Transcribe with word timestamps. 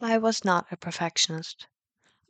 I 0.00 0.18
was 0.18 0.44
not 0.44 0.66
a 0.70 0.76
perfectionist. 0.76 1.66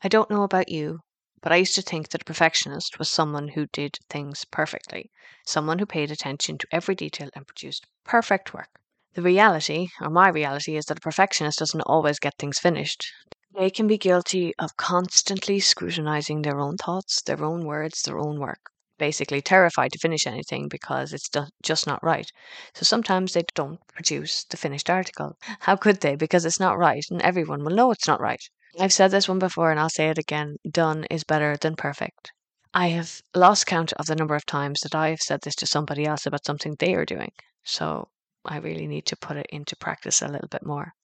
I 0.02 0.08
don't 0.08 0.30
know 0.30 0.42
about 0.42 0.68
you, 0.68 1.00
but 1.40 1.52
I 1.52 1.56
used 1.56 1.74
to 1.76 1.82
think 1.82 2.10
that 2.10 2.20
a 2.20 2.24
perfectionist 2.24 2.98
was 2.98 3.10
someone 3.10 3.48
who 3.48 3.66
did 3.66 3.98
things 4.10 4.44
perfectly, 4.44 5.10
someone 5.46 5.78
who 5.78 5.86
paid 5.86 6.10
attention 6.10 6.58
to 6.58 6.68
every 6.70 6.94
detail 6.94 7.30
and 7.34 7.46
produced 7.46 7.86
perfect 8.04 8.54
work. 8.54 8.68
The 9.14 9.22
reality, 9.22 9.88
or 10.00 10.10
my 10.10 10.28
reality, 10.28 10.76
is 10.76 10.84
that 10.86 10.98
a 10.98 11.00
perfectionist 11.00 11.58
doesn't 11.58 11.80
always 11.82 12.18
get 12.18 12.38
things 12.38 12.58
finished. 12.58 13.10
They 13.56 13.70
can 13.70 13.86
be 13.86 13.96
guilty 13.98 14.54
of 14.58 14.76
constantly 14.76 15.58
scrutinizing 15.58 16.42
their 16.42 16.60
own 16.60 16.76
thoughts, 16.76 17.22
their 17.22 17.42
own 17.42 17.64
words, 17.64 18.02
their 18.02 18.18
own 18.18 18.40
work. 18.40 18.73
Basically, 18.98 19.42
terrified 19.42 19.92
to 19.92 19.98
finish 19.98 20.26
anything 20.26 20.68
because 20.68 21.12
it's 21.12 21.28
just 21.62 21.86
not 21.86 22.02
right. 22.02 22.30
So 22.74 22.84
sometimes 22.84 23.32
they 23.32 23.42
don't 23.54 23.80
produce 23.88 24.44
the 24.44 24.56
finished 24.56 24.88
article. 24.88 25.36
How 25.60 25.76
could 25.76 26.00
they? 26.00 26.16
Because 26.16 26.44
it's 26.44 26.60
not 26.60 26.78
right, 26.78 27.04
and 27.10 27.20
everyone 27.22 27.64
will 27.64 27.74
know 27.74 27.90
it's 27.90 28.08
not 28.08 28.20
right. 28.20 28.42
I've 28.78 28.92
said 28.92 29.12
this 29.12 29.28
one 29.28 29.38
before 29.38 29.70
and 29.70 29.78
I'll 29.78 29.88
say 29.88 30.08
it 30.08 30.18
again 30.18 30.56
done 30.68 31.04
is 31.04 31.22
better 31.22 31.56
than 31.56 31.76
perfect. 31.76 32.32
I 32.72 32.88
have 32.88 33.22
lost 33.32 33.66
count 33.66 33.92
of 33.92 34.06
the 34.06 34.16
number 34.16 34.34
of 34.34 34.44
times 34.46 34.80
that 34.80 34.96
I 34.96 35.10
have 35.10 35.20
said 35.20 35.42
this 35.42 35.54
to 35.56 35.66
somebody 35.66 36.04
else 36.06 36.26
about 36.26 36.44
something 36.44 36.74
they 36.74 36.94
are 36.94 37.04
doing. 37.04 37.30
So 37.62 38.08
I 38.44 38.56
really 38.56 38.88
need 38.88 39.06
to 39.06 39.16
put 39.16 39.36
it 39.36 39.46
into 39.50 39.76
practice 39.76 40.20
a 40.20 40.26
little 40.26 40.48
bit 40.48 40.66
more. 40.66 40.94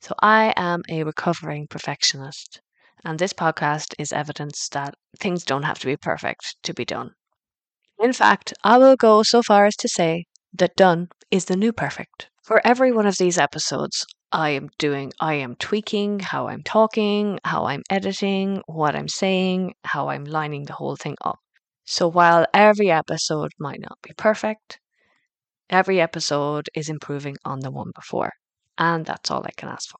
So 0.00 0.14
I 0.20 0.52
am 0.56 0.82
a 0.90 1.04
recovering 1.04 1.68
perfectionist. 1.68 2.60
And 3.02 3.18
this 3.18 3.32
podcast 3.32 3.94
is 3.98 4.12
evidence 4.12 4.68
that 4.70 4.94
things 5.18 5.42
don't 5.42 5.62
have 5.62 5.78
to 5.78 5.86
be 5.86 5.96
perfect 5.96 6.56
to 6.64 6.74
be 6.74 6.84
done. 6.84 7.14
In 7.98 8.12
fact, 8.12 8.52
I 8.62 8.76
will 8.76 8.96
go 8.96 9.22
so 9.22 9.42
far 9.42 9.64
as 9.64 9.76
to 9.76 9.88
say 9.88 10.26
that 10.52 10.76
done 10.76 11.08
is 11.30 11.46
the 11.46 11.56
new 11.56 11.72
perfect. 11.72 12.28
For 12.42 12.60
every 12.64 12.92
one 12.92 13.06
of 13.06 13.16
these 13.16 13.38
episodes, 13.38 14.04
I 14.30 14.50
am 14.50 14.68
doing, 14.78 15.12
I 15.18 15.34
am 15.34 15.56
tweaking 15.56 16.20
how 16.20 16.48
I'm 16.48 16.62
talking, 16.62 17.38
how 17.44 17.64
I'm 17.64 17.82
editing, 17.88 18.62
what 18.66 18.94
I'm 18.94 19.08
saying, 19.08 19.74
how 19.84 20.08
I'm 20.10 20.24
lining 20.24 20.64
the 20.64 20.74
whole 20.74 20.96
thing 20.96 21.16
up. 21.24 21.38
So 21.86 22.06
while 22.06 22.46
every 22.52 22.90
episode 22.90 23.52
might 23.58 23.80
not 23.80 23.98
be 24.02 24.12
perfect, 24.14 24.78
every 25.70 26.00
episode 26.00 26.68
is 26.74 26.90
improving 26.90 27.36
on 27.44 27.60
the 27.60 27.70
one 27.70 27.92
before. 27.94 28.32
And 28.76 29.06
that's 29.06 29.30
all 29.30 29.42
I 29.44 29.52
can 29.56 29.70
ask 29.70 29.88
for. 29.88 29.98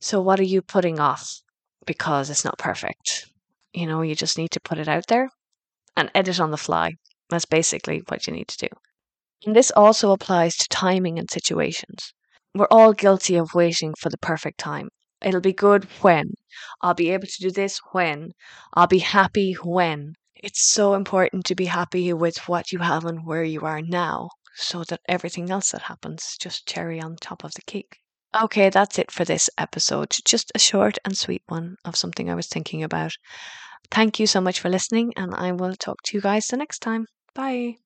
So 0.00 0.20
what 0.20 0.38
are 0.38 0.44
you 0.54 0.60
putting 0.60 1.00
off 1.00 1.40
because 1.86 2.28
it's 2.28 2.44
not 2.44 2.58
perfect? 2.58 3.26
You 3.72 3.86
know, 3.86 4.02
you 4.02 4.14
just 4.14 4.36
need 4.36 4.50
to 4.50 4.60
put 4.60 4.78
it 4.78 4.88
out 4.88 5.06
there 5.06 5.30
and 5.96 6.10
edit 6.14 6.40
on 6.40 6.50
the 6.50 6.56
fly. 6.56 6.94
That's 7.30 7.44
basically 7.44 8.02
what 8.08 8.26
you 8.26 8.32
need 8.32 8.48
to 8.48 8.68
do. 8.68 8.68
And 9.46 9.54
this 9.54 9.70
also 9.70 10.12
applies 10.12 10.56
to 10.56 10.68
timing 10.68 11.18
and 11.18 11.30
situations. 11.30 12.12
We're 12.54 12.66
all 12.70 12.92
guilty 12.92 13.36
of 13.36 13.54
waiting 13.54 13.94
for 13.98 14.08
the 14.08 14.18
perfect 14.18 14.58
time. 14.58 14.88
It'll 15.20 15.40
be 15.40 15.52
good 15.52 15.84
when. 16.00 16.34
I'll 16.80 16.94
be 16.94 17.10
able 17.10 17.26
to 17.26 17.40
do 17.40 17.50
this 17.50 17.80
when. 17.92 18.32
I'll 18.74 18.86
be 18.86 18.98
happy 18.98 19.54
when. 19.54 20.14
It's 20.34 20.70
so 20.70 20.94
important 20.94 21.44
to 21.46 21.54
be 21.54 21.66
happy 21.66 22.12
with 22.12 22.48
what 22.48 22.72
you 22.72 22.78
have 22.78 23.04
and 23.04 23.26
where 23.26 23.44
you 23.44 23.60
are 23.62 23.82
now 23.82 24.30
so 24.54 24.84
that 24.84 25.00
everything 25.08 25.50
else 25.50 25.70
that 25.70 25.82
happens 25.82 26.36
just 26.40 26.66
cherry 26.66 27.00
on 27.00 27.16
top 27.16 27.44
of 27.44 27.54
the 27.54 27.62
cake. 27.62 27.98
Okay, 28.34 28.70
that's 28.70 28.98
it 28.98 29.10
for 29.10 29.24
this 29.24 29.48
episode. 29.56 30.14
Just 30.24 30.52
a 30.54 30.58
short 30.58 30.98
and 31.04 31.16
sweet 31.16 31.42
one 31.46 31.76
of 31.84 31.96
something 31.96 32.28
I 32.28 32.34
was 32.34 32.48
thinking 32.48 32.82
about. 32.82 33.12
Thank 33.90 34.20
you 34.20 34.26
so 34.26 34.40
much 34.40 34.60
for 34.60 34.68
listening, 34.68 35.12
and 35.16 35.34
I 35.34 35.52
will 35.52 35.74
talk 35.74 36.02
to 36.04 36.16
you 36.16 36.20
guys 36.20 36.46
the 36.46 36.56
next 36.56 36.80
time. 36.80 37.06
Bye. 37.38 37.78